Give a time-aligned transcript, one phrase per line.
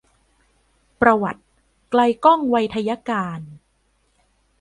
[1.01, 1.43] ประวัติ
[1.91, 3.41] ไกลก้อง ไวทยการ